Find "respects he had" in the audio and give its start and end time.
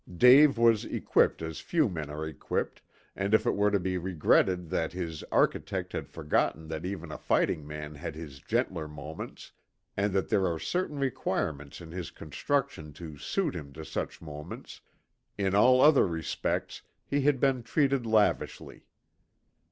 16.07-17.39